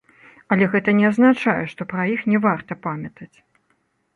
[0.53, 3.33] Але гэта не азначае, што пра іх не варта памятаць.